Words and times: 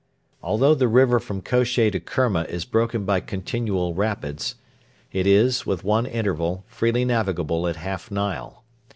Although 0.41 0.73
the 0.73 0.87
river 0.87 1.19
from 1.19 1.43
Kosheh 1.43 1.91
to 1.91 1.99
Kerma 1.99 2.47
is 2.49 2.65
broken 2.65 3.05
by 3.05 3.19
continual 3.19 3.93
rapids, 3.93 4.55
it 5.11 5.27
is, 5.27 5.67
with 5.67 5.83
one 5.83 6.07
interval, 6.07 6.63
freely 6.65 7.05
navigable 7.05 7.67
at 7.67 7.75
half 7.75 8.09
Nile. 8.09 8.63